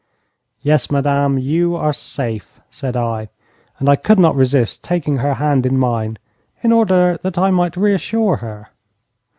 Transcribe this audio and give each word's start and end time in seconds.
'Yes, 0.63 0.89
madam, 0.89 1.37
you 1.37 1.75
are 1.75 1.93
safe,' 1.93 2.59
said 2.71 2.97
I, 2.97 3.29
and 3.77 3.87
I 3.87 3.95
could 3.95 4.17
not 4.17 4.35
resist 4.35 4.81
taking 4.81 5.17
her 5.17 5.35
hand 5.35 5.63
in 5.63 5.77
mine 5.77 6.17
in 6.63 6.71
order 6.71 7.19
that 7.21 7.37
I 7.37 7.51
might 7.51 7.77
reassure 7.77 8.37
her. 8.37 8.69